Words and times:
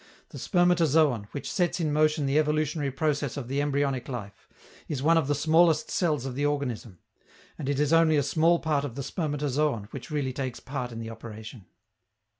The 0.29 0.39
spermatozoon, 0.39 1.27
which 1.29 1.51
sets 1.51 1.79
in 1.79 1.93
motion 1.93 2.25
the 2.25 2.39
evolutionary 2.39 2.89
process 2.89 3.37
of 3.37 3.47
the 3.47 3.61
embryonic 3.61 4.09
life, 4.09 4.49
is 4.87 5.03
one 5.03 5.15
of 5.15 5.27
the 5.27 5.35
smallest 5.35 5.91
cells 5.91 6.25
of 6.25 6.33
the 6.33 6.43
organism; 6.43 6.97
and 7.55 7.69
it 7.69 7.79
is 7.79 7.93
only 7.93 8.17
a 8.17 8.23
small 8.23 8.57
part 8.57 8.83
of 8.83 8.95
the 8.95 9.03
spermatozoon 9.03 9.89
which 9.91 10.09
really 10.09 10.33
takes 10.33 10.59
part 10.59 10.91
in 10.91 10.97
the 10.97 11.11
operation. 11.11 11.67